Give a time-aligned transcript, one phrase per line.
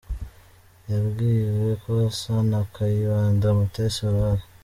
[0.89, 4.43] Yabwiwe ko asa na Kayibanda Mutesi Aurore.